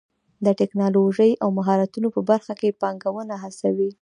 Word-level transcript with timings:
د 0.45 0.47
ټکنالوژۍ 0.59 1.31
او 1.43 1.49
مهارتونو 1.57 2.07
په 2.15 2.21
برخه 2.29 2.53
کې 2.59 2.77
پانګونه 2.81 3.35
هڅوي. 3.43 3.89